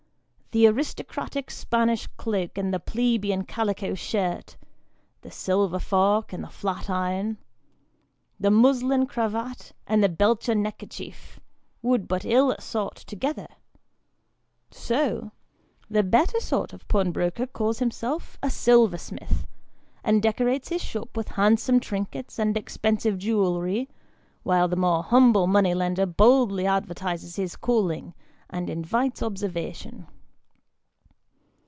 [0.53, 4.57] The aristocratic Spanish cloak and the plebeian calico shirt,
[5.21, 7.37] the silver fork and the flat iron,
[8.37, 8.73] the From Without.
[8.73, 11.39] 1 39 muslin cravat and the Belcher neckerchief,
[11.81, 13.47] would but ill assort together;
[14.71, 15.31] so,
[15.89, 19.47] the better sort of pawnbroker calls himself a silver smith,
[20.03, 23.87] and decorates his shop with handsome trinkets and expensive jewellery,
[24.43, 28.13] while the more humble money lender boldly advertises his calling,
[28.49, 30.07] and invites observation.